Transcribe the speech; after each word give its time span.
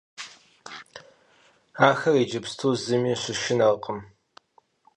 Ахэр 1.89 2.15
иджыпсту 2.21 2.69
зыми 2.83 3.13
щышынэркъым. 3.21 3.99